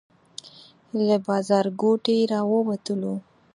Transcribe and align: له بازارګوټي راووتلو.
له 1.05 1.15
بازارګوټي 1.25 2.15
راووتلو. 2.31 3.13